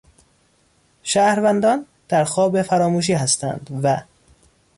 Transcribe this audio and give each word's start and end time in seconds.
شهروندان 1.03 1.85
در 2.09 2.23
خواب 2.23 2.61
فراموشی 2.61 3.13
هستند 3.13 3.79
و... 3.83 4.01